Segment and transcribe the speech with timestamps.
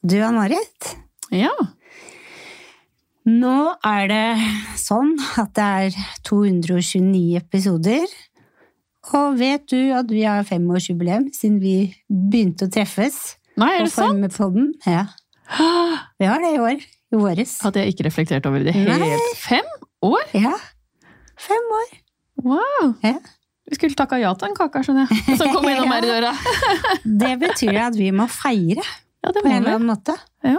[0.00, 0.94] Du, Ann-Marit.
[1.28, 1.52] Ja.
[3.28, 4.20] Nå er det
[4.80, 8.06] sånn at det er 229 episoder.
[9.12, 11.74] Og vet du at vi har femårsjubileum siden vi
[12.08, 13.18] begynte å treffes?
[13.60, 14.24] Nei, er det sant?
[14.38, 14.70] Podden?
[14.88, 15.04] Ja.
[16.20, 16.80] Vi har det i år.
[17.10, 17.56] I våres.
[17.64, 18.96] Hadde jeg ikke reflektert over det Nei.
[19.02, 19.66] helt Fem
[20.06, 20.24] år?
[20.32, 20.54] Ja.
[21.40, 21.92] Fem år.
[22.46, 22.92] Wow!
[23.02, 23.16] Ja.
[23.68, 25.36] Vi skulle takka ja til en kake, skjønner jeg.
[25.42, 26.32] Som kom innom her i døra.
[27.26, 28.86] Det betyr at vi må feire
[29.24, 30.14] Ja, det på en eller annen måte.
[30.46, 30.58] Ja.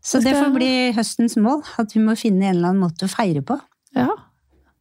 [0.00, 1.62] Så det får bli høstens mål.
[1.78, 3.58] At vi må finne en eller annen måte å feire på.
[3.96, 4.08] ja.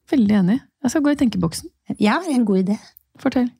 [0.10, 0.56] Veldig enig.
[0.82, 1.70] Jeg skal gå i tenkeboksen.
[2.02, 2.78] Ja, en god idé.
[3.22, 3.52] Fortell.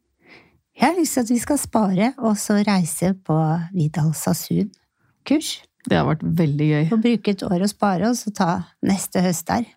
[0.80, 3.36] Jeg har lyst til at vi skal spare og så reise på
[3.76, 5.50] Vidal Sasun-kurs.
[5.86, 6.88] Det har vært veldig gøy.
[6.96, 8.48] Og bruke et år å spare, og så ta
[8.82, 9.68] neste høst der.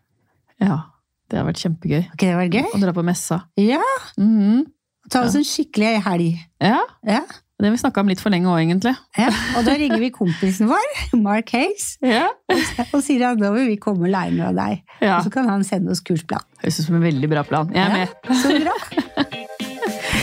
[0.65, 0.79] Ja.
[1.29, 2.03] Det har vært kjempegøy.
[2.09, 2.65] Har det var gøy?
[2.73, 3.43] Å dra på messa.
[3.61, 3.83] Ja!
[4.17, 4.65] Mhm.
[5.13, 6.41] Ta oss en skikkelig helg.
[6.63, 6.79] Ja.
[7.05, 7.21] Ja,
[7.63, 8.91] Det har vi snakka om litt for lenge òg, egentlig.
[9.15, 9.29] ja.
[9.55, 10.89] Og da ringer vi kompisen vår,
[11.23, 12.25] Mark Hayes, Ja.
[12.91, 14.83] og sier at nå vil vi komme og lære noe av deg.
[15.01, 15.21] ja.
[15.21, 16.43] Og så kan han sende oss kursplan.
[16.65, 17.71] Høres ut som en veldig bra plan.
[17.71, 18.09] Jeg er med.
[18.43, 20.23] Så bra.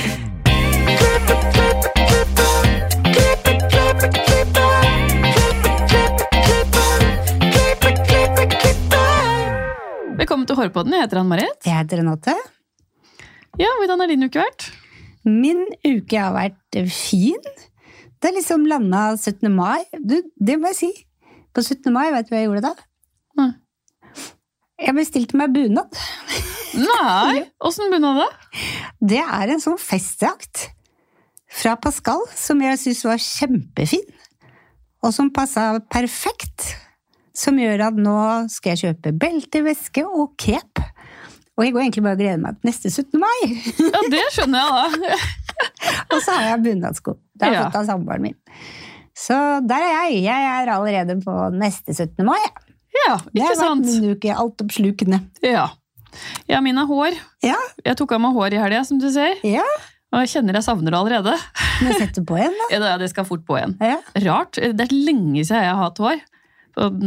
[10.20, 10.94] Velkommen til Hårpodden.
[10.96, 11.60] Jeg heter Ann-Marit.
[11.66, 12.34] Jeg heter Renate.
[13.60, 14.68] Ja, hvordan har din uke vært?
[15.28, 16.59] Min uke har vært
[16.90, 17.50] fin.
[18.20, 19.48] Det er liksom landa 17.
[19.54, 19.84] mai.
[19.96, 20.92] Du, det må jeg si.
[21.56, 21.92] På 17.
[21.94, 22.74] mai, vet du hva jeg gjorde da?
[23.40, 23.52] Nei.
[24.80, 25.96] Jeg bestilte meg bunad.
[26.80, 27.46] Nei!
[27.66, 28.28] Åssen bunad, da?
[29.00, 30.70] Det er en sånn festdrakt
[31.50, 34.06] fra Pascal som jeg syns var kjempefin.
[35.04, 36.76] Og som passa perfekt.
[37.36, 38.20] Som gjør at nå
[38.52, 40.84] skal jeg kjøpe belteveske og cape.
[41.60, 43.20] Og jeg går egentlig bare og gleder meg til neste 17.
[43.20, 43.40] mai.
[43.84, 45.20] Ja, det skjønner jeg, da.
[46.14, 47.18] Og så har jeg bunadsko.
[47.36, 47.66] Det har jeg Ja.
[47.70, 48.38] fått av samboeren min.
[49.20, 49.36] Så
[49.68, 50.24] der er jeg.
[50.24, 52.24] Jeg er allerede på neste 17.
[52.26, 52.40] mai.
[52.96, 53.86] Ja, ikke Det ikke har vært sant?
[53.86, 55.20] min uke altoppslukende.
[55.46, 55.68] Ja.
[56.50, 57.18] ja, mine hår.
[57.46, 57.56] Ja,
[57.86, 59.36] Jeg tok av meg hår i helga, som du ser.
[59.44, 59.66] ja.
[60.10, 61.34] Og jeg kjenner jeg savner det allerede.
[61.84, 62.68] Men sett det på igjen, da.
[62.82, 63.76] Ja, det skal fort på igjen.
[63.80, 64.00] Ja.
[64.26, 64.58] Rart.
[64.58, 66.18] Det er lenge siden jeg har hatt hår.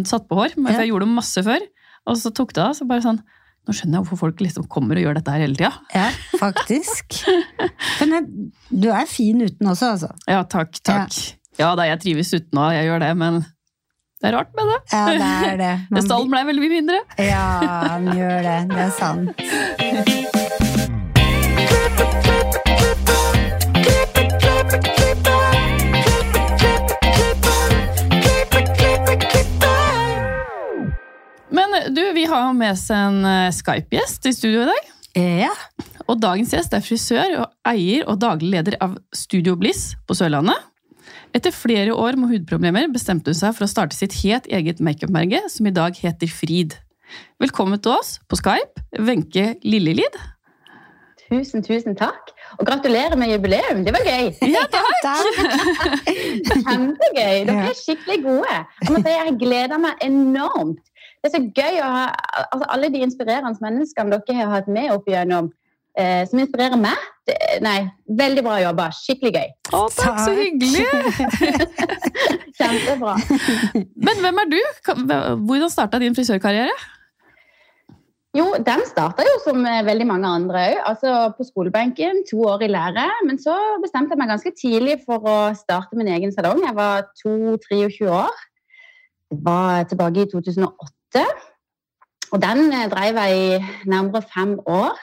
[0.06, 1.64] Satt på hår, for jeg gjorde det masse før.
[2.06, 2.76] Og så tok det av.
[2.78, 3.18] så bare sånn,
[3.62, 5.70] Nå skjønner jeg hvorfor folk liksom kommer og gjør dette her hele tida.
[5.94, 6.08] ja,
[6.40, 7.20] faktisk.
[8.02, 8.26] Men
[8.74, 10.10] du er fin uten også, altså.
[10.26, 11.14] Ja, takk, takk.
[11.60, 13.42] Ja da, jeg trives uten å jeg gjør det, men
[14.22, 14.80] det er rart med det.
[14.92, 15.72] Ja, det er det.
[15.94, 17.00] Man Stallen blei veldig mye mindre.
[17.22, 17.46] Ja,
[17.94, 18.58] han gjør det.
[18.74, 20.38] Det er sant.
[31.94, 34.90] du, vi har jo med oss en eh, Skype-gjest i studio i dag.
[35.18, 35.52] Ja.
[36.08, 40.56] Og dagens gjest er frisør og eier og daglig leder av Studio Bliss på Sørlandet.
[41.36, 45.44] Etter flere år med hudproblemer bestemte hun seg for å starte sitt helt eget makeupmerke,
[45.52, 46.76] som i dag heter Frid.
[47.40, 50.16] Velkommen til oss på Skype, Wenche Lillelid.
[51.32, 52.32] Tusen, tusen takk.
[52.60, 53.80] Og gratulerer med jubileum.
[53.86, 54.26] Det var gøy.
[54.52, 55.38] Ja, takk!
[56.66, 57.46] Kjempegøy.
[57.48, 58.58] Dere er skikkelig gode.
[58.84, 60.82] Jeg si jeg gleder meg enormt.
[61.22, 62.06] Det er så gøy å ha
[62.50, 65.52] altså, alle de inspirerende menneskene dere har hatt med opp igjennom,
[65.94, 67.04] eh, som inspirerer meg.
[67.28, 67.76] Det, nei,
[68.18, 68.88] veldig bra jobba.
[68.96, 69.52] Skikkelig gøy.
[69.70, 70.82] Å, takk, så hyggelig!
[72.58, 73.14] Kjempebra.
[73.94, 74.58] Men hvem er du?
[75.46, 76.74] Hvordan starta din frisørkarriere?
[78.34, 80.80] Jo, den starta jo som eh, veldig mange andre òg.
[80.90, 83.04] Altså på skolebenken, to år i lære.
[83.28, 86.64] Men så bestemte jeg meg ganske tidlig for å starte min egen salong.
[86.66, 88.42] Jeg var 2-23 år.
[89.30, 90.90] Det var tilbake i 2008.
[92.32, 94.98] Og den eh, drev jeg i nærmere fem år.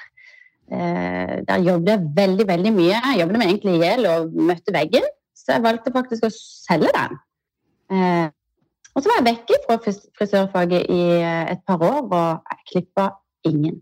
[0.71, 2.97] Eh, der jobbet jeg veldig, veldig mye.
[2.97, 5.05] Jeg jobbet meg egentlig i hjel og møtte veggen.
[5.37, 7.19] Så jeg valgte faktisk å selge den.
[7.93, 8.27] Eh,
[8.95, 9.77] og så var jeg vekke fra
[10.17, 11.03] frisørfaget i
[11.53, 13.05] et par år, og jeg klippa
[13.45, 13.77] ingen.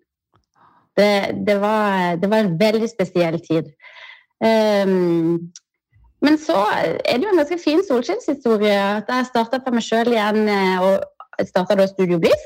[0.97, 1.07] Det,
[1.47, 3.71] det, var, det var en veldig spesiell tid.
[4.43, 5.47] Um,
[6.21, 8.75] men så er det jo en ganske fin solskinnshistorie.
[8.99, 10.43] at Jeg starta for meg sjøl igjen
[10.83, 11.07] og
[11.45, 12.45] starta da Studio Bliss.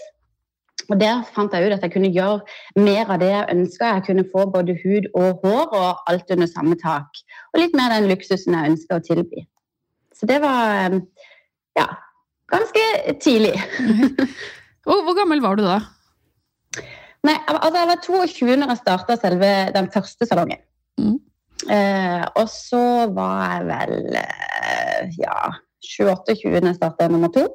[0.89, 3.93] Og der fant jeg ut at jeg kunne gjøre mer av det jeg ønska.
[3.95, 7.21] Jeg kunne få både hud og hår og alt under samme tak.
[7.53, 9.45] Og litt mer den luksusen jeg ønska å tilby.
[10.17, 10.99] Så det var eh,
[11.79, 11.87] ja,
[12.51, 12.85] ganske
[13.23, 13.55] tidlig.
[14.85, 15.79] Hvor gammel var du da?
[17.21, 20.61] Nei, altså jeg var 22 når jeg starta selve den første salongen.
[20.97, 21.19] Mm.
[21.69, 22.83] Eh, og så
[23.13, 25.51] var jeg vel eh, ja,
[25.85, 27.45] 27 når jeg starta nummer to.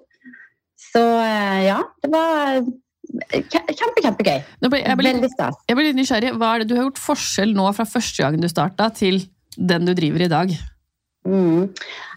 [0.80, 2.60] Så eh, ja, det var
[3.32, 4.40] kjempe, kjempegøy.
[4.60, 5.58] Veldig stas.
[5.68, 6.32] jeg blir litt nysgjerrig.
[6.36, 9.22] Hva er det du har gjort forskjell nå fra første gangen du starta, til
[9.56, 10.52] den du driver i dag?
[11.26, 11.72] Mm.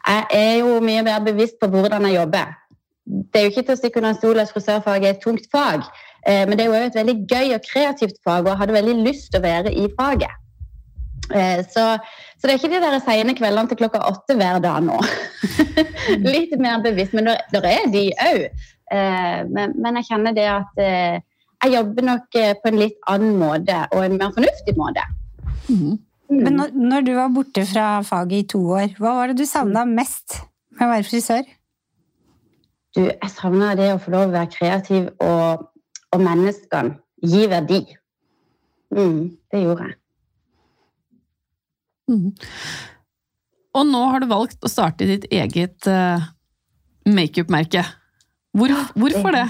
[0.07, 2.51] Jeg er jo mye mer bevisst på hvordan jeg jobber.
[3.06, 5.47] Det er jo ikke til å stikke under en stol at frisørfaget er et tungt
[5.53, 5.88] fag,
[6.27, 8.97] eh, men det er jo et veldig gøy og kreativt fag, og jeg hadde veldig
[9.07, 10.35] lyst til å være i faget.
[11.29, 11.85] Eh, så,
[12.37, 14.97] så, det er ikke de der sene kveldene til klokka åtte hver dag nå.
[16.33, 18.45] Litt mer bevisst, men det er de òg.
[18.89, 23.81] Eh, men, men, jeg kjenner det at jeg jobber nok på en litt annen måte,
[23.91, 25.03] og en mer fornuftig måte.
[25.67, 25.97] Mm.
[26.29, 29.49] Men når, når, du var borte fra faget i to år, hva var det du
[29.49, 30.37] savna mest
[30.77, 31.47] med å være frisør?
[32.95, 35.65] Du, jeg savna det å få lov å være kreativ og,
[36.13, 37.81] og menneskene gi verdi.
[38.93, 39.97] Mm, det gjorde jeg.
[42.09, 42.33] Mm.
[43.77, 46.23] Og nå har du valgt å starte ditt eget uh,
[47.06, 47.85] makeup-merke.
[48.57, 49.45] Hvor, hvorfor det?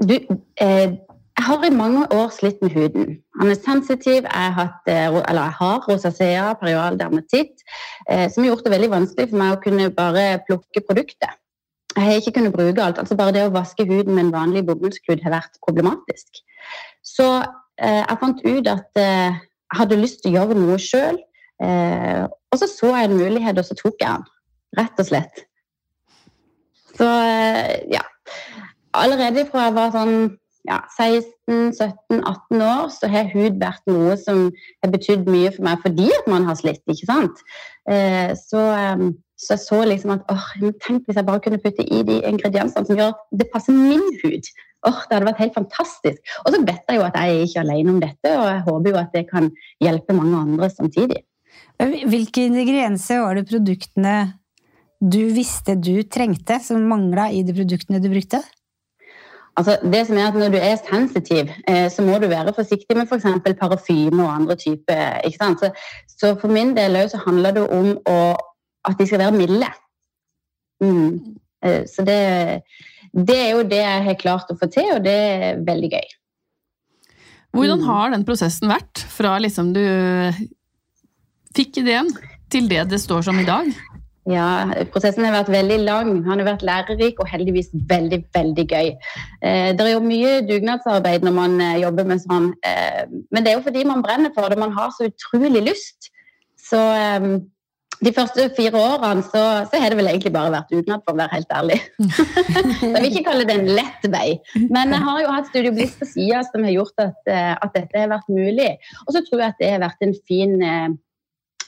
[0.00, 0.14] Du,
[0.56, 0.94] eh,
[1.42, 3.18] jeg har i mange år slitt med huden.
[3.40, 4.24] Han er sensitiv.
[4.24, 7.64] Jeg har, eller jeg har rosacea, perial dermatitt,
[8.08, 11.38] eh, som har gjort det veldig vanskelig for meg å kunne bare plukke produktet.
[11.96, 12.98] Jeg har ikke kunnet bruke alt.
[12.98, 16.40] altså Bare det å vaske huden med en vanlig bomullsklud har vært problematisk.
[17.02, 17.26] Så
[17.76, 19.42] eh, jeg fant ut at eh,
[19.78, 21.18] hadde lyst til å gjøre noe sjøl.
[21.62, 24.30] Eh, og så så jeg en mulighet, og så tok jeg den.
[24.78, 25.44] Rett og slett.
[26.96, 28.04] Så eh, ja.
[28.92, 30.16] Allerede fra jeg var sånn
[30.68, 34.44] ja, 16-17-18 år så har hud vært noe som
[34.84, 36.82] har betydd mye for meg fordi at man har slitt.
[36.86, 37.42] ikke sant?
[37.90, 39.08] Eh, så, eh,
[39.42, 40.50] så, jeg så liksom at åh,
[40.84, 44.04] tenk hvis jeg bare kunne putte i de ingrediensene som gjør at det passer min
[44.22, 44.50] hud.
[44.86, 46.22] Åh, Det hadde vært helt fantastisk.
[46.44, 48.90] Og så vet jeg jo at jeg er ikke alene om dette, og jeg håper
[48.90, 49.50] jo at det kan
[49.82, 51.22] hjelpe mange andre samtidig.
[51.82, 54.16] Hvilke ingredienser var det produktene
[55.02, 58.42] du visste du trengte, som mangla i de produktene du brukte?
[59.58, 62.96] Altså, det som er at Når du er sensitiv, eh, så må du være forsiktig
[62.96, 63.26] med f.eks.
[63.60, 65.20] parafyme og andre typer.
[65.28, 65.70] Så,
[66.08, 68.18] så, for min del så handler det om å,
[68.88, 69.68] at de skal være milde.
[70.82, 71.38] Mm.
[71.64, 72.18] Eh, så det,
[73.12, 76.10] det, er jo det jeg har klart å få til, og det er veldig gøy.
[77.52, 77.88] Hvordan mm.
[77.90, 79.84] har den prosessen vært, fra liksom du
[81.56, 82.08] fikk ideen,
[82.52, 83.68] til det det står som i dag?
[84.30, 86.10] Ja, prosessen har vært veldig lang.
[86.28, 88.92] Han har vært lærerik og heldigvis veldig, veldig gøy.
[89.42, 93.02] Eh, det er jo mye dugnadsarbeid når man eh, jobber med sånn, eh,
[93.34, 94.60] men det er jo fordi man brenner for det.
[94.62, 96.12] Man har så utrolig lyst.
[96.62, 96.78] Så
[98.02, 101.20] de første fire årene så, så, har det vel egentlig bare vært dugnad, for å
[101.20, 101.78] være helt ærlig.
[102.82, 104.26] jeg vil ikke kalle det en lett vei,
[104.74, 107.70] men jeg har jo hatt Studio Bliss på sida som har gjort at, eh, at,
[107.76, 108.72] dette har vært mulig.
[109.06, 110.90] Og så tror jeg at det har vært en fin eh,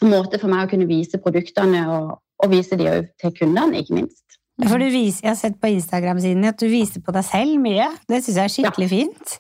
[0.05, 4.01] måte for meg å kunne vise produktene og, og vise de òg til kundene, ikke
[4.01, 4.25] minst.
[4.63, 7.89] For du viser, Jeg har sett på Instagram-siden at du viser på deg selv mye.
[8.07, 8.93] Det syns jeg er skikkelig ja.
[8.93, 9.39] fint.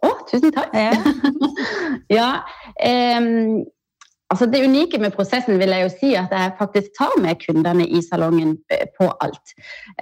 [0.00, 0.74] Å, tusen takk.
[0.74, 0.94] Ja,
[2.18, 2.30] ja
[3.20, 3.60] um,
[4.30, 7.86] altså Det unike med prosessen vil jeg jo si at jeg faktisk tar med kundene
[7.86, 9.54] i salongen eh, på alt.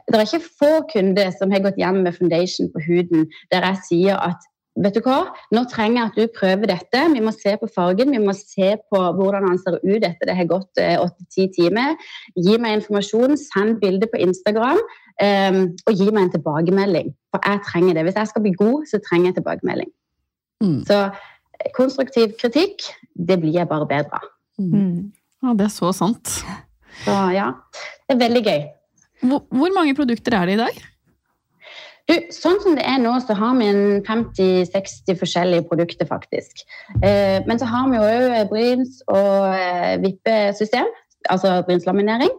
[0.09, 3.85] Det er ikke få kunder som har gått hjem med foundation på huden der jeg
[3.89, 4.49] sier at
[4.83, 5.19] vet du hva,
[5.55, 7.01] nå trenger jeg at du prøver dette.
[7.15, 10.37] Vi må se på fargen, vi må se på hvordan han ser ut etter det
[10.39, 11.97] har gått eh, åtte-ti timer.
[12.37, 17.11] Gi meg informasjon, send bilde på Instagram, um, og gi meg en tilbakemelding.
[17.35, 18.07] For jeg trenger det.
[18.07, 19.91] Hvis jeg skal bli god, så trenger jeg tilbakemelding.
[20.63, 20.79] Mm.
[20.87, 21.03] Så
[21.77, 24.29] konstruktiv kritikk, det blir jeg bare bedre av.
[24.59, 25.11] Mm.
[25.43, 26.39] Ja, det er så sant.
[27.05, 27.53] Så ja,
[28.07, 28.63] det er veldig gøy.
[29.23, 30.81] Hvor, hvor mange produkter er det i dag?
[32.09, 36.63] Du, sånn som det er nå, så har vi en 50-60 forskjellige produkter, faktisk.
[37.03, 40.89] Eh, men så har vi jo òg bryns- og eh, vippesystem,
[41.29, 42.33] altså brynslaminering.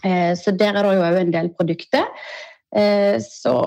[0.00, 2.08] Eh, så der er det jo òg en del produkter.
[2.76, 3.58] Eh, så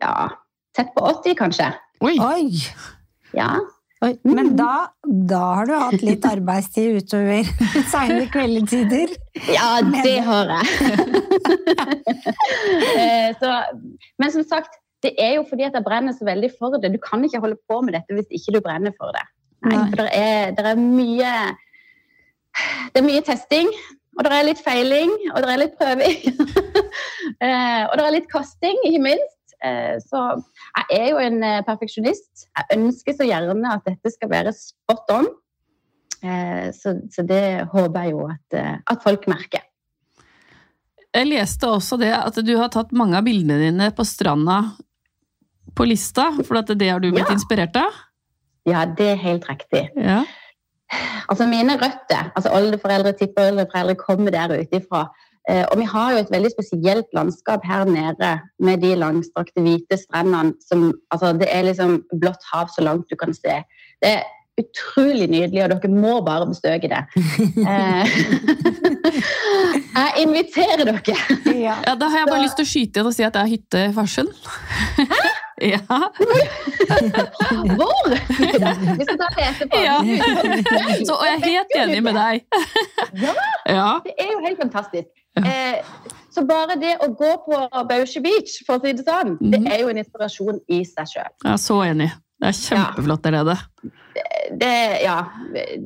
[0.00, 0.30] ja
[0.72, 1.66] Tett på 80, kanskje.
[2.00, 2.14] Oi!
[2.16, 2.46] Oi.
[3.36, 3.52] Ja.
[4.02, 4.54] Oi, men mm.
[4.58, 4.72] da,
[5.30, 7.46] da, har du hatt litt arbeidstid utover
[7.92, 9.14] seine kveldetider?
[9.52, 10.66] Ja, det har jeg.
[12.92, 13.48] Eh, så,
[14.20, 16.92] men som sagt, det er jo fordi at jeg brenner så veldig for det.
[16.94, 19.22] Du kan ikke holde på med dette hvis ikke du brenner for det.
[19.66, 21.32] Nei, for det er, det er mye
[22.92, 23.70] Det er mye testing,
[24.18, 26.18] og det er litt feiling, og det er litt prøving.
[27.42, 29.54] Eh, og det er litt kasting, ikke minst.
[29.64, 30.26] Eh, så
[30.72, 32.46] jeg er jo en eh, perfeksjonist.
[32.56, 35.28] Jeg ønsker så gjerne at dette skal være spot on.
[36.22, 39.66] Eh, så, så det håper jeg jo at, at, folk merker.
[41.12, 44.62] Jeg leste også det at du har tatt mange av bildene dine på stranda
[45.76, 47.36] på lista, for at det har du blitt ja.
[47.36, 48.00] inspirert av?
[48.68, 49.86] Ja, det er helt riktig.
[49.96, 50.22] Ja.
[51.30, 55.06] Altså Mine røtter, altså oldeforeldre, tippeoldeforeldre, kommer der ute ifra.
[55.50, 59.98] Eh, og vi har jo et veldig spesielt landskap her nede med de langstrakte, hvite
[59.98, 63.62] strendene som altså Det er liksom blått hav så langt du kan se.
[64.02, 64.22] Det, er
[64.60, 67.02] utrolig nydelig, og dere må bare besøke det.
[67.72, 68.06] Eh,
[70.02, 71.14] jeg inviterer dere.
[71.46, 71.74] Ja.
[71.86, 73.50] Ja, Da har jeg bare lyst til å skyte inn og si at det er
[73.50, 74.32] hytte i Farsund.
[75.72, 75.80] ja.
[77.76, 78.12] Hvor?
[78.12, 79.82] Vi skal ta det etterpå.
[79.82, 79.98] ja.
[81.02, 82.46] Så, og jeg er helt enig med deg.
[83.24, 83.34] Ja.
[83.66, 83.90] Ja.
[84.06, 85.12] Det er jo helt fantastisk.
[85.36, 85.82] Eh,
[86.30, 87.58] så bare det å gå på
[87.88, 89.70] Bausje Beach, for å si det sånn, det Mhm.
[89.72, 91.30] er jo en inspirasjon i seg sjøl.
[91.44, 92.10] Jeg er så enig.
[92.40, 93.56] Det er kjempeflott der nede.
[94.58, 95.24] Det, ja.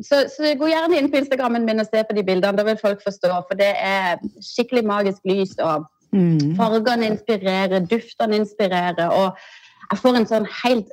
[0.02, 2.56] Så, så gå gjerne inn på Instagrammen min og se på de bildene.
[2.56, 3.28] Da vil folk forstå.
[3.46, 6.54] For det er skikkelig magisk lys, og Mm.
[6.56, 9.10] fargene inspirerer, duftene inspirerer.
[9.12, 9.36] Og
[9.90, 10.88] jeg får en sånn helt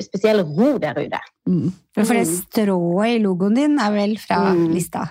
[0.00, 1.18] spesiell ro der ute.
[1.48, 1.72] Mm.
[1.94, 4.72] For det strået i logoen din er vel fra Mm.
[4.74, 5.08] lista?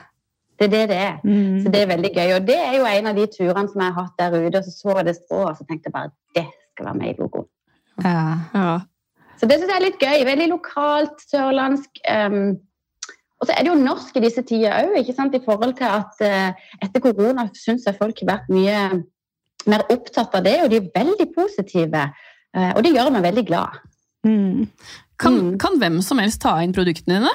[0.57, 1.17] Det er det det er.
[1.23, 1.57] Mm.
[1.63, 2.31] Så det er veldig gøy.
[2.35, 4.57] Og det er jo en av de turene som jeg har hatt der ute.
[4.57, 7.09] Og så så jeg det strået, og så tenkte jeg bare det skal være med
[7.09, 7.49] i logoen.
[8.03, 8.23] Ja.
[8.53, 8.79] Ja.
[9.37, 10.23] Så det syns jeg er litt gøy.
[10.25, 12.01] Veldig lokalt, sørlandsk.
[12.09, 12.55] Um,
[13.37, 16.71] og så er det jo norsk i disse tider òg, i forhold til at uh,
[16.81, 19.03] etter korona syns jeg folk har vært mye
[19.67, 22.07] mer opptatt av det, og de er veldig positive.
[22.55, 23.77] Uh, og det gjør meg veldig glad.
[24.25, 24.65] Mm.
[25.19, 25.57] Kan, Mm.
[25.59, 27.31] kan hvem som helst ta inn produktene dine?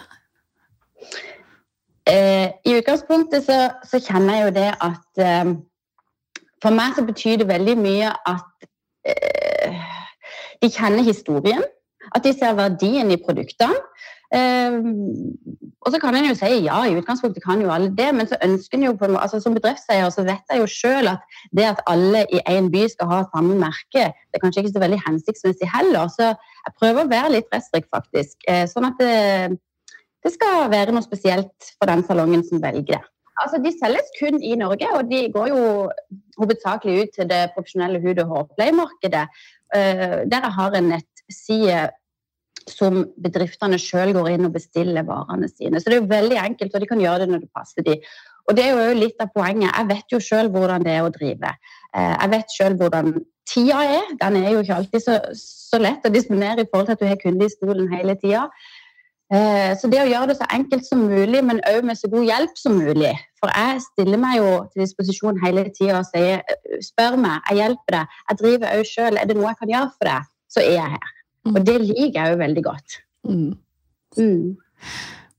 [2.12, 5.52] Eh, I utgangspunktet så, så kjenner jeg jo det at eh,
[6.62, 8.66] For meg så betyr det veldig mye at
[9.08, 9.78] eh,
[10.62, 11.64] de kjenner historien.
[12.12, 13.78] At de ser verdien i produktene.
[14.34, 14.76] Eh,
[15.82, 18.38] og så kan en jo si ja, i utgangspunktet kan jo alle det, men så
[18.44, 21.82] ønsker en jo på altså Som bedriftseier så vet jeg jo sjøl at det at
[21.90, 25.68] alle i én by skal ha samme merke, det er kanskje ikke så veldig hensiktsmessig
[25.74, 26.08] heller.
[26.14, 28.38] Så jeg prøver å være litt restrikt, faktisk.
[28.48, 29.58] Eh, sånn at det,
[30.22, 33.02] det skal være noe spesielt for den salongen som velger det.
[33.42, 35.62] Altså, De selges kun i Norge, og de går jo
[36.38, 39.24] hovedsakelig ut til det profesjonelle hud- og hårpleiemarkedet.
[39.72, 41.80] Uh, der jeg har en nettside
[42.68, 45.80] som bedriftene sjøl går inn og bestiller varene sine.
[45.80, 47.96] Så det er jo veldig enkelt, og de kan gjøre det når det passer de.
[48.50, 49.72] Og det er jo litt av poenget.
[49.72, 51.54] Jeg vet jo sjøl hvordan det er å drive.
[51.96, 53.14] Uh, jeg vet sjøl hvordan
[53.48, 54.14] tida er.
[54.20, 57.10] Den er jo ikke alltid så, så lett å disponere i forhold til at du
[57.10, 58.46] har kunde i stolen hele tida.
[59.32, 62.26] Eh, Så det å gjøre det så enkelt som mulig, men òg med så god
[62.28, 63.14] hjelp som mulig.
[63.40, 66.44] For jeg stiller meg jo til disposisjon hele tida og sier
[66.84, 68.18] spør meg, jeg hjelper deg.
[68.28, 70.94] Jeg driver òg sjøl, er det noe jeg kan gjøre for deg, så er jeg
[70.98, 71.10] her.
[71.48, 71.54] Mm.
[71.54, 72.98] Og det liker jeg òg veldig godt.
[73.28, 73.50] Mm.
[74.20, 74.46] Mm.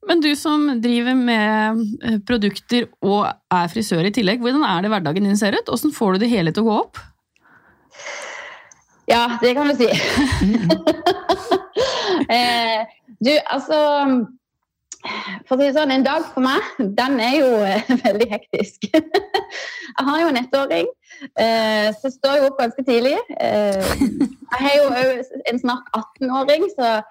[0.10, 4.92] Men du som driver med eh, produkter og er frisør i tillegg, hvordan er det
[4.92, 5.70] hverdagen din ser ut?
[5.70, 7.04] Hvordan får du det hele til å gå opp?
[9.08, 9.92] Ja, det kan du si.
[12.30, 12.84] eh,
[13.20, 13.80] du, altså
[15.48, 18.88] For å si det sånn, en dag for meg, den er jo eh, veldig hektisk.
[18.94, 20.88] jeg har jo en ettåring,
[21.36, 23.18] eh, så står jo opp ganske tidlig.
[23.36, 23.84] Eh,
[24.54, 27.02] jeg har jo òg en snart 18-åring, så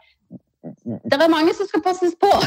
[0.62, 2.32] det er mange som skal passes på.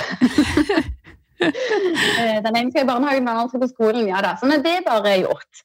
[1.36, 4.06] Eh, den ene skal i barnehagen, den andre skal på skolen.
[4.08, 5.64] ja da, Sånn er det bare gjort,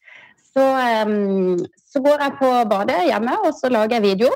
[0.51, 1.13] så, eh,
[1.87, 4.33] så går jeg på badet hjemme og så lager jeg video.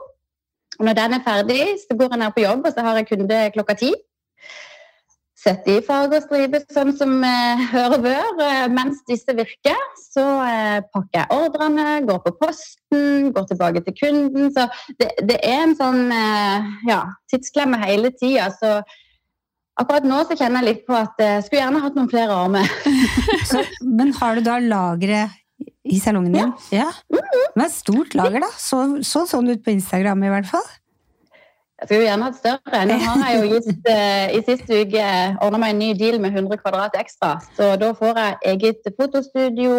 [0.78, 3.08] Og når den er ferdig, så går jeg ned på jobb, og så har jeg
[3.12, 3.92] kunde klokka ti.
[5.44, 8.42] Sett i farg og striper sånn som eh, hører bør.
[8.46, 13.96] Eh, mens disse virker, så eh, pakker jeg ordrene, går på posten, går tilbake til
[13.98, 14.50] kunden.
[14.54, 14.66] Så
[15.00, 17.02] det, det er en sånn eh, ja,
[17.32, 18.48] tidsklemme hele tida.
[18.56, 18.78] Så
[19.80, 22.76] akkurat nå så kjenner jeg litt på at jeg skulle gjerne hatt noen flere armer.
[24.00, 25.43] Men har du da lageret
[25.84, 26.54] i salongen din?
[26.72, 26.88] Ja.
[27.54, 28.50] Men stort lager, da.
[28.58, 30.66] Så, så sånn ut på Instagram i hvert fall.
[31.84, 32.82] Jeg skulle gjerne hatt større.
[32.88, 35.06] Nå har jeg jo gitt eh, i siste uke
[35.44, 37.36] ordna meg en ny deal med 100 kvadrat ekstra.
[37.58, 39.74] Så da får jeg eget fotostudio,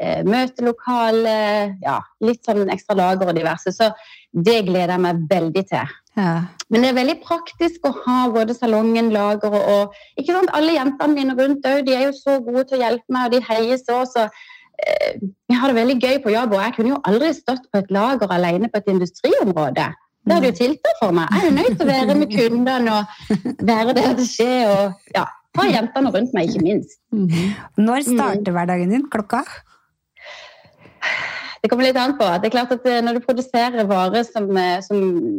[0.00, 1.36] eh, møtelokale,
[1.84, 3.74] ja, litt sånn ekstra lager og diverse.
[3.74, 3.90] Så
[4.32, 5.92] det gleder jeg meg veldig til.
[6.14, 6.32] Ja.
[6.70, 11.18] Men det er veldig praktisk å ha både salongen, lageret og ikke sant, Alle jentene
[11.18, 13.80] mine rundt òg, de er jo så gode til å hjelpe meg, og de heier
[13.82, 14.04] så.
[14.08, 14.42] så eh,
[15.48, 17.92] jeg har det veldig gøy på jobb, og jeg kunne jo aldri stått på et
[17.94, 19.86] lager alene på et industriområde.
[20.24, 21.28] Det hadde jo tilta for meg.
[21.32, 24.70] Jeg er jo nødt til å være med kundene og være der det skjer.
[24.72, 25.24] Og ja,
[25.58, 26.96] ha jentene rundt meg, ikke minst.
[27.76, 29.04] Når starter hverdagen din?
[29.12, 29.42] Klokka?
[31.64, 32.26] Det kommer litt an på.
[32.42, 34.98] Det er klart at eh, Når du produserer varer som, eh, som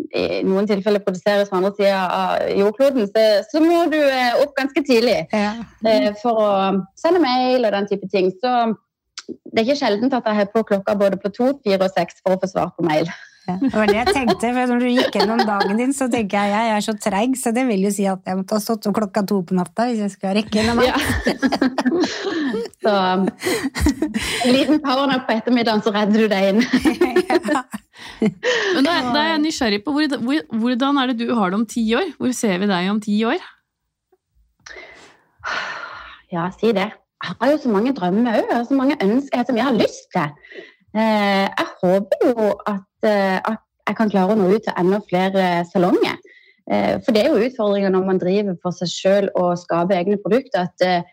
[0.10, 4.56] i noen tilfeller produseres på andre sida av jordkloden, så, så må du eh, opp
[4.58, 5.52] ganske tidlig Ja.
[5.86, 6.48] eh, for å
[6.98, 8.32] sende mail og den type ting.
[8.42, 8.56] Så
[9.28, 12.22] det er ikke sjelden at jeg har på klokka både på to, fire og seks
[12.22, 13.08] for å få svar på mail.
[13.46, 16.48] Ja, det var det jeg tenkte, for når du gikk gjennom dagen din, så tenker
[16.48, 18.88] jeg jeg er så treig, så det vil jo si at jeg måtte ha stått
[18.90, 20.90] opp klokka to på natta hvis jeg skulle rekke gjennom alt.
[20.90, 20.96] Ja.
[22.82, 23.30] så en
[24.50, 26.62] liten powernap på ettermiddagen, så redder du deg inn.
[28.76, 31.62] Men da, da er jeg nysgjerrig på hvor, hvor, hvordan er det du har det
[31.62, 32.08] om ti år?
[32.18, 33.40] Hvor ser vi deg om ti år?
[36.34, 36.90] Ja, si det.
[37.24, 40.10] Jeg har jo så mange drømmer òg, og så mange ønsker som jeg har lyst
[40.14, 40.34] til.
[40.96, 45.02] Eh, jeg håper jo at, eh, at jeg kan klare å nå ut til enda
[45.10, 46.16] flere salonger.
[46.72, 50.20] Eh, for det er jo utfordringer når man driver for seg sjøl og skaper egne
[50.24, 51.06] produkter, at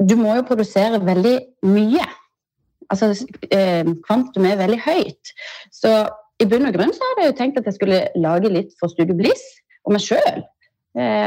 [0.00, 1.36] du må jo produsere veldig
[1.68, 2.06] mye.
[2.90, 3.12] Altså
[4.06, 5.32] kvantum er veldig høyt.
[5.72, 5.90] Så
[6.40, 8.92] i bunn og grunn så hadde jeg jo tenkt at jeg skulle lage litt for
[8.92, 9.42] Studio Bliss
[9.84, 10.40] og meg sjøl.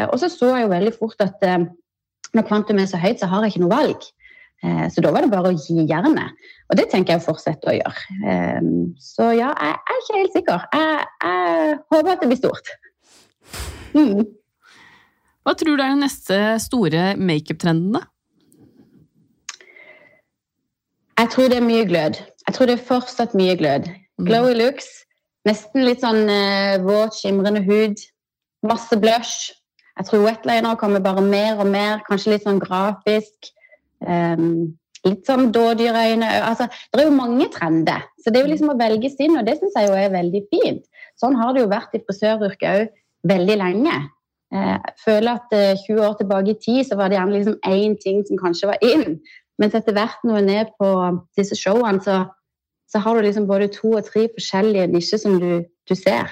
[0.09, 1.45] Og så så jeg jo veldig fort at
[2.33, 4.05] når kvantumet er så høyt, så har jeg ikke noe valg.
[4.93, 6.37] Så da var det bare å gi jernet.
[6.71, 8.05] Og det tenker jeg å fortsette å gjøre.
[9.03, 10.63] Så ja, jeg er ikke helt sikker.
[10.71, 12.71] Jeg, jeg håper at det blir stort.
[13.91, 14.23] Mm.
[15.43, 18.05] Hva tror du er den neste store makeup-trenden, da?
[21.19, 22.21] Jeg tror det er mye glød.
[22.47, 23.91] Jeg tror det er fortsatt mye glød.
[23.91, 24.29] Mm.
[24.29, 24.87] Glowy looks.
[25.47, 27.99] Nesten litt sånn uh, våt, skimrende hud.
[28.63, 29.51] Masse blush.
[29.99, 32.01] Jeg tror wetliner kommer bare mer og mer.
[32.07, 33.51] Kanskje litt sånn grafisk.
[34.03, 34.73] Um,
[35.07, 38.07] litt sånn dådyrøyne altså, Det er jo mange trender.
[38.19, 40.43] Så det er jo liksom å velge sin, og det syns jeg jo er veldig
[40.51, 40.83] fint.
[41.19, 43.95] Sånn har det jo vært i frisøryrket òg veldig lenge.
[44.53, 47.55] Jeg eh, føler at 20 eh, år tilbake i tid så var det gjerne liksom
[47.65, 49.17] én ting som kanskje var inn.
[49.61, 50.89] Mens etter hvert når en er på
[51.37, 52.19] disse showene, så,
[52.89, 56.29] så, har du liksom både to og tre forskjellige nisjer som du, du ser.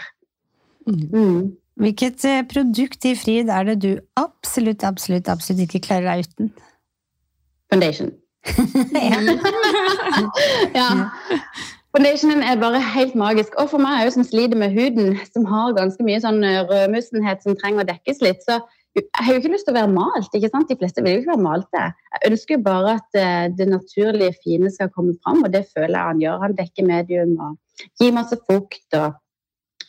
[0.89, 1.53] Mm.
[1.79, 6.51] Hvilket eh, produkt i Frid er det du absolutt, absolutt, absolutt ikke klarer deg uten?
[7.71, 8.11] Foundation.
[10.75, 10.89] ja.
[11.95, 13.55] Foundationen er bare helt magisk.
[13.59, 17.43] Og for meg òg som sliter med huden, som har ganske mye sånn eh, rødmussenhet
[17.43, 18.61] som trenger å dekkes litt, så
[18.95, 20.33] jeg har jo ikke lyst til å være malt.
[20.35, 20.67] ikke sant?
[20.67, 21.83] De fleste vil jo ikke være malte.
[22.11, 25.95] Jeg ønsker jo bare at eh, det naturlige fine skal komme fram, og det føler
[25.95, 26.41] jeg han gjør.
[26.45, 29.15] Han dekker medium og gir masse fukt og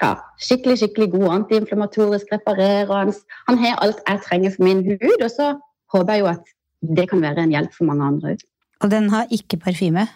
[0.02, 3.14] ja, skikkelig skikkelig god antiinflamatorisk, reparerende.
[3.48, 5.52] Han har alt jeg trenger for min hud, og så
[5.94, 6.54] håper jeg jo at
[6.98, 8.46] det kan være en hjelp for mange andre òg.
[8.82, 10.06] Og den har ikke parfyme?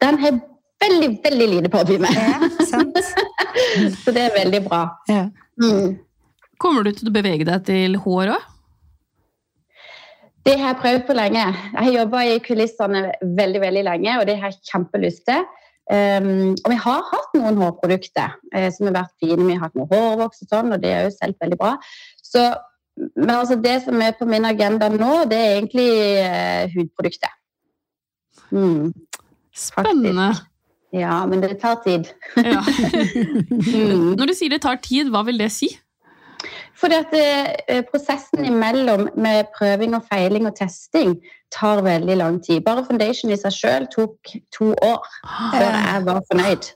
[0.00, 0.38] Den har
[0.84, 2.08] veldig, veldig lite parfyme.
[2.16, 2.38] Ja,
[4.02, 4.86] så det er veldig bra.
[5.08, 5.26] Ja.
[5.60, 5.98] Mm.
[6.58, 8.46] Kommer du til å bevege deg til hår òg?
[10.48, 11.44] Det har jeg prøvd på lenge.
[11.44, 13.00] Jeg har jobba i kulissene
[13.36, 15.44] veldig veldig lenge, og det har jeg kjempelyst til.
[15.88, 19.46] Um, og vi har hatt noen hårprodukter uh, som har vært fine.
[19.46, 21.70] Vi har hatt noe hårvoks og sånn, og det er jo selv veldig bra.
[22.20, 22.44] Så,
[23.16, 25.88] men altså det som er på min agenda nå, det er egentlig
[26.20, 27.32] uh, hudprodukter.
[28.52, 28.92] Mm.
[29.56, 30.28] Spennende.
[30.94, 32.12] Ja, men det tar tid.
[32.36, 32.62] ja.
[33.68, 34.14] Mm.
[34.16, 35.68] Når du sier det tar tid, hva vil det si?
[36.80, 41.16] Fordi at eh, Prosessen imellom med prøving og feiling og testing
[41.54, 42.60] tar veldig lang tid.
[42.66, 45.06] Bare foundation i seg sjøl tok to år
[45.52, 46.68] før jeg var fornøyd.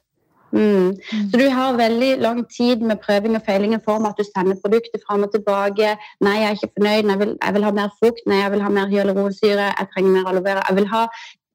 [0.53, 0.62] Mm.
[0.62, 1.29] mm.
[1.31, 4.29] Så du har veldig lang tid med prøving og feiling i form av at du
[4.29, 5.97] sender produktet fram og tilbake.
[6.21, 7.11] 'Nei, jeg er ikke fornøyd.
[7.11, 8.27] Jeg vil, jeg vil ha mer fukt.
[8.27, 9.69] Nei, jeg vil ha mer hyaluronsyre.
[9.79, 10.67] Jeg trenger mer aloe vera.
[10.69, 11.07] Jeg vil ha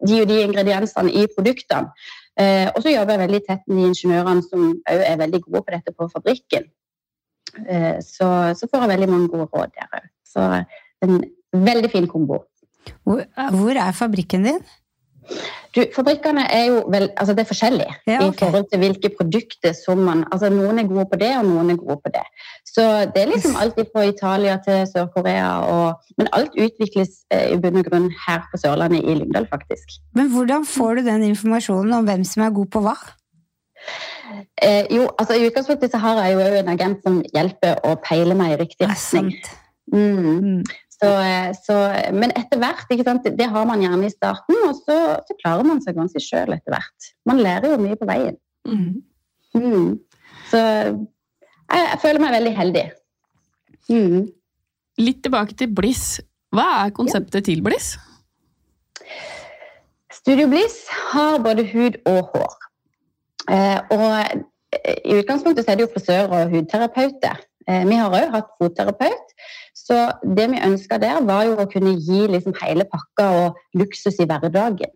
[0.07, 1.93] de og de ingrediensene i produktene.
[2.39, 5.63] Eh, og så jobber jeg veldig tett med de ingeniørene som òg er veldig gode
[5.65, 6.67] på dette på fabrikken.
[7.65, 10.09] Eh, så, så, får jeg veldig mange gode råd der òg.
[10.27, 10.49] Så
[11.05, 11.21] en
[11.53, 12.43] veldig fin kombo.
[13.03, 13.23] Hvor,
[13.55, 14.61] hvor er fabrikken din?
[15.75, 18.29] Du, fabrikkene er jo vel, altså det er forskjellig ja, okay.
[18.29, 21.73] i forhold til hvilke produkter som man altså Noen er gode på det, og noen
[21.73, 22.23] er gode på det.
[22.65, 25.51] Så det er liksom alt fra Italia til Sør-Korea.
[26.17, 29.99] Men alt utvikles eh, i bunn og grunn her på Sørlandet, i Lyngdal, faktisk.
[30.17, 32.95] Men hvordan får du den informasjonen om hvem som er god på hva?
[34.61, 38.35] Eh, jo, altså I utgangspunktet så har jeg jo en agent som hjelper å peile
[38.37, 39.31] meg i riktig retning.
[39.93, 40.27] Mm.
[40.43, 40.63] Mm.
[40.97, 41.75] Så, eh, så,
[42.17, 42.89] men etter hvert,
[43.37, 46.73] det har man gjerne i starten, og så, så klarer man seg ganske sjøl etter
[46.73, 47.11] hvert.
[47.29, 48.39] Man lærer jo mye på veien.
[48.67, 49.03] Mm.
[49.55, 49.91] Mm.
[50.49, 52.85] Så jeg, jeg, føler meg veldig heldig.
[53.93, 54.21] Mm.
[55.05, 56.17] Litt tilbake til Bliss.
[56.55, 57.47] Hva er konseptet ja.
[57.51, 57.93] til Bliss?
[60.11, 62.55] Studio Bliss har både hud og hår.
[63.51, 64.07] Eh, og
[64.75, 67.39] eh, i utgangspunktet så er det jo frisører og hudterapeuter.
[67.67, 69.33] Eh, vi har òg hatt fotterapeut.
[69.77, 69.97] Så
[70.35, 74.27] det vi ønska der, var jo å kunne gi liksom hele pakka og luksus i
[74.27, 74.93] hverdagen.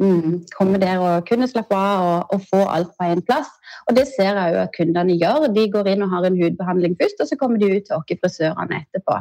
[0.00, 3.50] Mm, komme der og kunne slappe av og, og, få alt på én plass.
[3.88, 5.50] Og det ser jeg jo at kundene gjør.
[5.52, 8.14] De går inn og har en hudbehandling først, og så kommer de ut til oss
[8.22, 9.18] frisørene etterpå.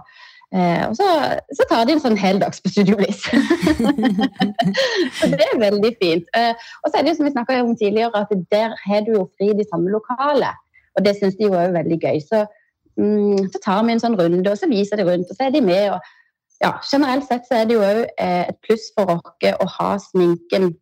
[0.49, 1.07] Eh, og så,
[1.53, 3.21] så, tar de en sånn heldags på Studio Bliss.
[5.17, 6.29] så det er veldig fint.
[6.37, 9.13] Eh, og så er det jo som vi snakka om tidligere, at der har du
[9.17, 10.49] jo fri de samme lokale.
[10.97, 12.17] Og det syns de jo er veldig gøy.
[12.25, 12.47] Så
[12.99, 15.55] Mm, så tar vi en sånn runde, og så viser de rundt, og så er
[15.55, 15.93] de med.
[15.95, 15.99] og
[16.63, 19.91] ja, Generelt sett så er det jo òg eh, et pluss for oss å ha
[20.03, 20.73] sminken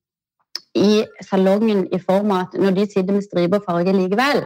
[0.77, 4.43] i salongen i form av at når de sitter med striper og farge likevel,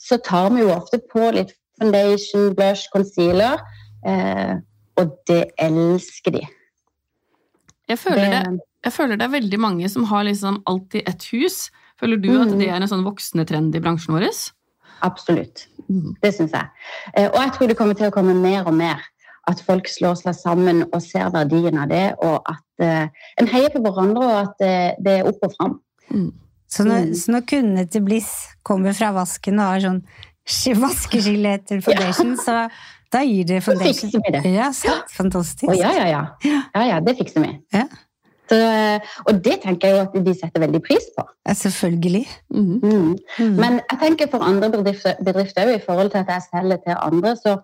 [0.00, 3.60] så tar vi jo ofte på litt foundation, blush, concealer.
[4.06, 4.54] Eh,
[5.00, 6.42] og det elsker de.
[7.90, 11.70] Jeg føler, det, jeg føler det er veldig mange som har liksom alltid et hus.
[12.00, 14.28] Føler du at det er en sånn voksende trend i bransjen vår?
[15.04, 15.66] Absolutt.
[16.22, 16.68] Det syns jeg.
[17.16, 19.00] Eh, Og jeg tror det kommer til å komme mer og mer.
[19.48, 23.08] At folk slår seg sammen og ser verdien av det, og at eh,
[23.40, 25.78] en heier på hverandre, og at eh, det er opp og fram.
[26.70, 27.14] Så når, Mm.
[27.18, 28.30] så når kundene til Bliss
[28.62, 30.02] kommer fra vasken og har sånn
[30.46, 32.68] sk- vaskeskille etter foundation, så
[33.12, 34.10] da gir dere Så foundation.
[34.10, 34.44] fikser vi det.
[34.54, 35.10] Ja, sant.
[35.16, 35.68] Fantastisk.
[35.70, 36.22] Å ja, ja, ja.
[36.74, 37.52] Ja, ja, det fikser vi.
[37.74, 37.84] Ja.
[38.50, 41.22] Så, eh, og det tenker jeg jo at de setter veldig pris på.
[41.46, 42.24] Ja, selvfølgelig.
[42.50, 42.80] Mm.
[42.82, 43.16] Mm.
[43.38, 43.56] Mm.
[43.62, 47.36] Men jeg tenker for andre bedrifter, bedrifter i forhold til at jeg selger til andre,
[47.38, 47.56] så,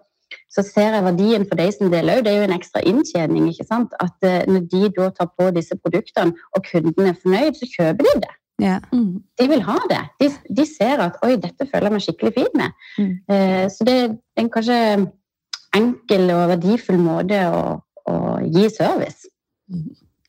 [0.54, 2.24] så ser jeg verdien for de som deler òg.
[2.26, 3.48] Det er jo en ekstra inntjening.
[3.50, 3.94] ikke sant?
[3.98, 8.06] At eh, når de da tar på disse produktene, og kunden er fornøyd, så kjøper
[8.06, 8.34] de det.
[8.62, 8.78] Ja.
[8.92, 9.18] Mhm.
[9.38, 10.02] De vil ha det.
[10.22, 12.72] De, de ser at 'oi, dette føler jeg meg skikkelig fin med'.
[12.98, 13.10] Mm.
[13.34, 14.78] Eh, så det er en kanskje
[15.76, 17.62] enkel og verdifull måte å,
[18.08, 19.26] å gi service.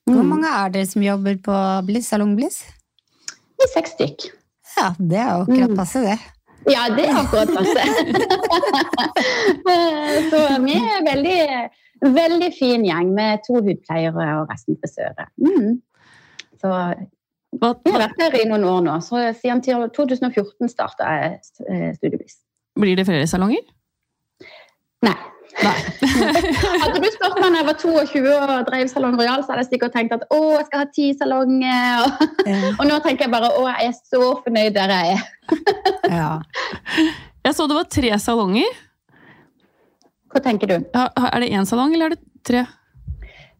[0.07, 0.29] Hvor Mm.
[0.31, 1.55] mange er dere som jobber på
[1.87, 2.61] Bliss, Salong Bliss?
[3.57, 4.27] Vi er seks stykk.
[4.77, 5.77] Ja, det er jo akkurat Mm.
[5.81, 6.17] passe, det.
[6.71, 7.81] Ja, det er akkurat passe.
[9.67, 11.39] Eh, så vi er en veldig,
[12.15, 15.29] veldig fin gjeng med to hudpleiere og resten frisører.
[15.41, 15.77] Mm.
[16.61, 16.71] Så
[17.57, 18.97] vi har vært her i noen år nå.
[19.05, 22.39] Så siden 2014 starta jeg Studiebliss.
[22.77, 23.63] Blir det flere salonger?
[25.05, 25.15] Nei.
[25.57, 25.77] Nei.
[26.83, 29.69] Hadde du spurt meg da jeg var 22 og drev Salong Royal, så hadde jeg
[29.71, 32.03] sikkert tenkt at å, jeg skal ha ti salonger.
[32.03, 32.59] Og, Ja.
[32.79, 35.25] og nå tenker jeg bare å, jeg er så fornøyd der jeg er.
[36.17, 36.29] Ja.
[37.47, 38.77] Jeg så det var tre salonger.
[40.33, 40.77] Hva tenker du?
[40.93, 42.65] Ja, Er det én salong, eller er det tre?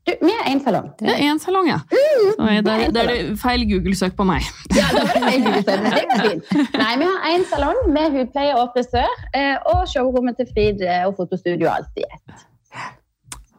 [0.08, 0.88] Vi er én salong.
[1.00, 1.78] Det er én salong, ja.
[1.91, 4.46] Mm, Da er, det feil Google-søk på meg.
[4.76, 6.76] Ja, det var feil Google-søk, men det går fint.
[6.80, 11.04] Nei, vi har én salong med hudpleie og frisør, eh, og showrommet til Frid eh,
[11.10, 12.46] og fotostudio alltid i ett.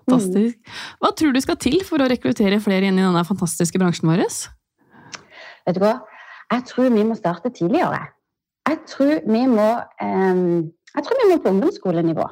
[0.08, 0.56] Fantastisk.
[1.04, 4.24] Hva tror du skal til for å rekruttere flere inn i denne fantastiske bransjen vår?
[5.68, 5.98] Vet du hva?
[6.48, 8.06] Jeg tror vi må starte tidligere.
[8.68, 9.68] Jeg tror vi må,
[10.00, 10.44] eh,
[10.96, 12.24] jeg tror vi må på ungdomsskolenivå.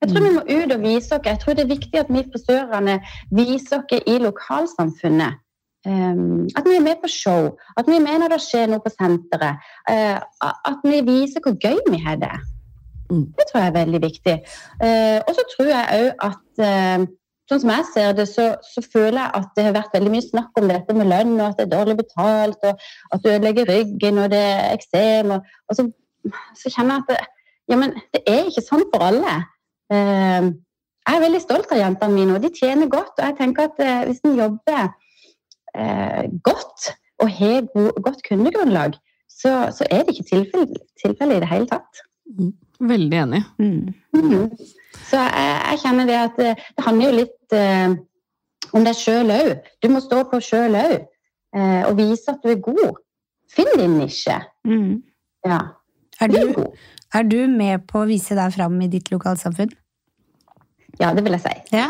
[0.00, 1.26] Jeg tror vi må ut og vise oss.
[1.26, 2.96] Jeg tror det er viktig at vi frisørene
[3.36, 5.40] viser oss i lokalsamfunnet.
[5.86, 6.16] eh,
[6.56, 8.92] at vi er med på show, at vi er med når det skjer noe på
[8.92, 9.60] senteret.
[9.90, 10.18] eh,
[10.70, 12.36] at vi viser hvor gøy vi har det.
[13.10, 13.26] Mm.
[13.36, 14.36] Det tror jeg er veldig viktig.
[14.82, 17.06] Eh, og så tror jeg òg at eh,
[17.50, 20.22] Sånn som jeg ser det, så, så føler jeg at det har vært veldig mye
[20.22, 23.66] snakk om dette med lønn, og at det er dårlig betalt, og at du ødelegger
[23.66, 25.32] ryggen, og det er eksem.
[25.34, 25.88] Og, og så,
[26.60, 27.16] så kjenner jeg at det,
[27.72, 29.34] ja, men det er ikke sånn for alle.
[29.90, 30.50] Eh,
[31.00, 33.14] jeg er veldig stolt av jentene mine, og de tjener godt.
[33.18, 34.82] Og jeg tenker at eh, hvis en jobber
[35.74, 38.94] eh, godt og har god, godt kundegrunnlag,
[39.28, 42.04] så, så er det ikke tilfelle, tilfelle i det hele tatt.
[42.80, 43.42] Veldig enig.
[43.58, 43.94] Mm.
[44.14, 44.46] Mm.
[45.08, 47.98] Så jeg, jeg kjenner det at det, det handler jo litt eh,
[48.76, 49.52] om deg sjøl òg.
[49.82, 50.96] Du må stå på sjøl òg,
[51.56, 53.00] eh, og vise at du er god.
[53.50, 54.38] Finn din nisje.
[54.68, 55.00] Mm.
[55.46, 55.60] Ja,
[56.20, 56.66] Er, du,
[57.16, 59.72] er du med på å vise deg fram i ditt lokalsamfunn?
[61.00, 61.52] Ja, det vil jeg si.
[61.72, 61.86] Ja.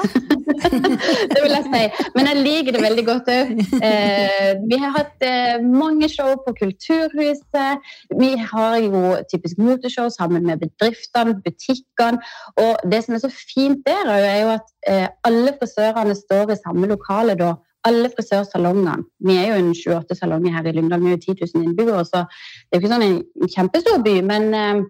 [1.33, 2.09] det vil jeg si.
[2.14, 3.49] Men jeg liker det veldig godt òg.
[3.83, 7.90] Eh, vi har hatt eh, mange show på Kulturhuset.
[8.20, 12.23] Vi har jo typisk moteshow sammen med bedriftene, butikkene.
[12.62, 16.61] Og det som er så fint der, er jo- at eh, alle frisørene står i
[16.62, 17.55] samme lokale da.
[17.85, 18.99] Alle frisørsalongene.
[19.27, 22.05] Vi er jo en 28 salonger her i Lyngdal, vi er jo 10 000 innbyggere,
[22.05, 24.18] så det er jo ikke sånn en kjempestor by.
[24.23, 24.83] Men, eh,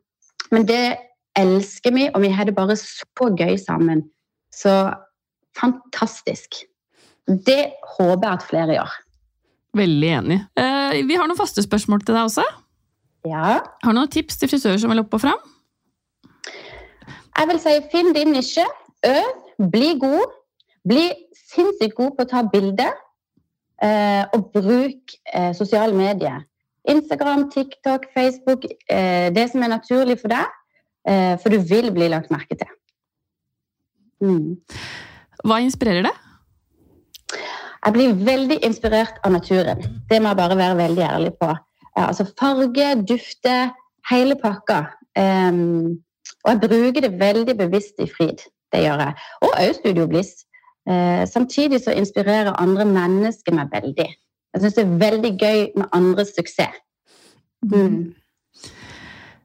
[0.50, 0.82] men det
[1.38, 4.02] elsker vi, og vi har det bare så gøy sammen.
[4.54, 4.72] Så
[5.58, 6.62] fantastisk.
[7.26, 8.96] Det håper jeg at flere gjør.
[9.78, 10.40] Veldig enig.
[10.58, 12.46] Eh, vi har noen faste spørsmål til deg også.
[13.28, 13.60] Ja.
[13.84, 15.40] Har du noen tips til frisører som vil opp og fram?
[17.38, 18.66] Jeg vil si finn din nisje.
[19.06, 19.30] Øv.
[19.70, 20.34] Bli god.
[20.88, 22.96] Bli sinnssykt god på å ta bilder.
[23.80, 26.42] Eh, og bruk eh, sosiale medier.
[26.88, 28.66] Instagram, TikTok, Facebook.
[28.90, 30.48] Eh, det som er naturlig for deg.
[31.08, 32.70] Eh, for du vil bli lagt merke til.
[34.20, 34.58] Mm.
[35.44, 36.26] Hva inspirerer deg?
[37.80, 39.80] Jeg blir veldig inspirert av naturen.
[40.10, 41.48] Det må jeg bare være veldig ærlig på.
[41.96, 43.54] Altså farge, dufte,
[44.10, 44.82] hele pakka.
[45.16, 46.00] Um,
[46.44, 48.44] og jeg bruker det veldig bevisst i frid.
[48.72, 49.16] Det gjør jeg.
[49.40, 50.44] Og òg Studio Bliss.
[50.88, 54.08] Uh, samtidig så inspirerer andre mennesker meg veldig.
[54.54, 56.76] Jeg syns det er veldig gøy med andres suksess.
[57.64, 58.14] Mm.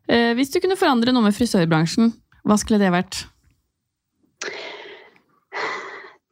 [0.09, 2.13] Eh, hvis du kunne forandre noe med frisørbransjen,
[2.45, 3.23] hva skulle det vært?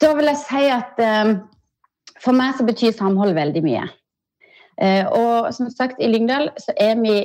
[0.01, 1.35] Da vil jeg si at eh,
[2.21, 3.87] for meg så betyr samhold veldig mye.
[4.81, 7.15] Eh, og som sagt, i Lyngdal så er vi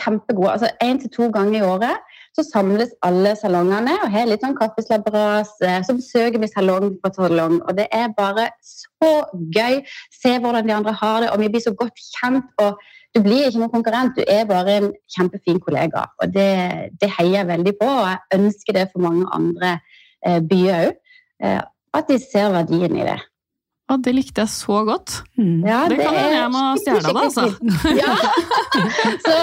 [0.00, 0.56] kjempegode.
[0.56, 4.56] Altså én til to ganger i året så samles alle salongene og har litt sånn
[4.58, 5.52] kaffeslabberas.
[5.86, 9.12] Så besøker vi salong på salong, og det er bare så
[9.54, 9.84] gøy.
[10.10, 12.50] Se hvordan de andre har det, og vi blir så godt kjent.
[12.58, 12.80] og
[13.14, 16.08] du blir ikke noen konkurrent, du er bare en kjempefin kollega.
[16.22, 16.48] Og det,
[17.00, 19.76] det heier jeg veldig på, og jeg ønsker det for mange andre
[20.26, 20.98] eh, byer òg.
[21.44, 21.62] Eh,
[21.94, 23.20] at de ser verdien i det.
[23.92, 25.18] Og det likte jeg så godt.
[25.36, 25.60] Mm.
[25.68, 27.44] Ja, Det kan er hende jeg må stjele det, altså.
[28.00, 28.14] Ja.
[29.26, 29.34] Så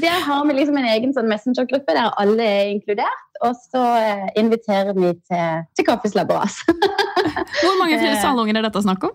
[0.00, 3.26] der har vi liksom en egen sånn messengergruppe der alle er inkludert.
[3.44, 6.62] Og så eh, inviterer vi til, til kaffeslabberas.
[6.64, 9.14] Hvor mange flere salonger er dette snakk om?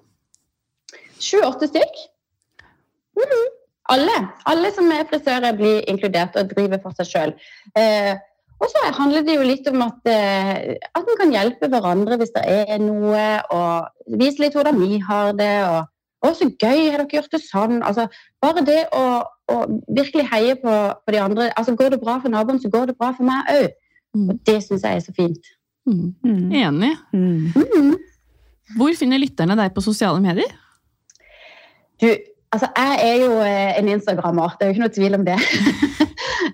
[1.17, 2.03] Sju-åtte stykk.
[3.17, 3.45] Mhm.
[3.93, 4.15] Alle.
[4.49, 7.35] Alle som er frisører, blir inkludert og driver for seg sjøl.
[7.79, 8.15] Eh,
[8.57, 12.33] og så handler det jo litt om at, eh, at en kan hjelpe hverandre hvis
[12.33, 15.53] det er noe, og vise litt hvordan vi har det.
[15.67, 15.85] og
[16.25, 17.81] å, så gøy, har dere gjort det sånn?
[17.85, 18.07] Altså,
[18.41, 19.03] bare det å,
[19.53, 19.57] å
[19.93, 20.73] virkelig heie på,
[21.05, 21.51] på de andre.
[21.53, 23.75] altså Går det bra for naboen, så går det bra for meg òg.
[24.17, 24.29] Mm.
[24.31, 25.51] Og det syns jeg er så fint.
[25.87, 26.15] Mm.
[26.25, 26.47] Mm.
[26.63, 26.93] Enig.
[27.13, 27.51] Mm.
[27.53, 27.93] Mhm.
[28.75, 30.49] Hvor finner lytterne deg på sosiale medier?
[32.01, 32.09] Du,
[32.51, 35.39] altså jeg er jo eh, en instagrammer, det er jo ikke noe tvil om det.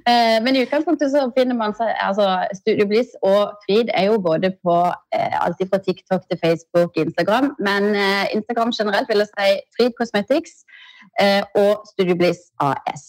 [0.10, 2.25] Eh, Men i utgangspunktet så finner man seg altså
[2.58, 4.75] Studio Bliss og Frid er jo både på
[5.15, 7.53] eh, alt fra TikTok til Facebook, Instagram.
[7.60, 7.95] Men
[8.36, 10.65] Instagram generelt vil jeg si Frid Cosmetics
[11.56, 13.06] og Studio Bliss AS.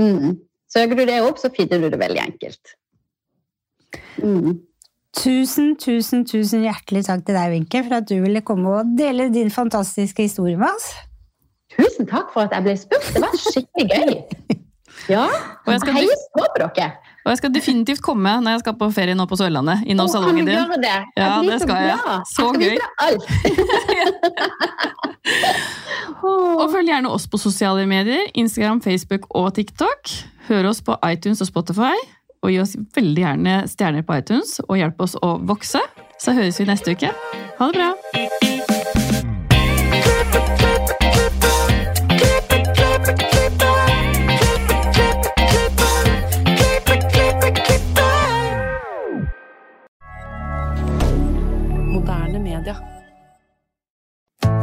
[0.00, 0.38] Mm.
[0.72, 2.76] Søker du det opp, så finner du det veldig enkelt.
[4.24, 4.62] Mm.
[5.14, 9.28] Tusen, tusen, tusen hjertelig takk til deg, Wenche, for at du ville komme og dele
[9.34, 10.94] din fantastiske historie med oss.
[11.76, 13.08] Tusen takk for at jeg ble spurt.
[13.14, 14.14] Det var skikkelig gøy.
[15.10, 15.24] Ja,
[15.66, 16.84] Og jeg skal, Heis på dere!
[17.26, 19.82] og jeg skal definitivt komme når jeg skal på ferie nå på Sørlandet.
[19.90, 20.54] Innom kan salongen din.
[20.56, 20.94] gjøre det?
[21.18, 21.98] Ja, det skal jeg.
[22.30, 23.10] Så jeg skal
[24.00, 24.24] gøy.
[26.62, 30.14] Og følg gjerne oss på sosiale medier, Instagram, Facebook og TikTok.
[30.48, 31.92] Hør oss på iTunes og Spotify,
[32.44, 35.82] og gi oss veldig gjerne stjerner på iTunes, og hjelp oss å vokse.
[36.20, 37.12] Så høres vi neste uke.
[37.58, 38.73] Ha det bra!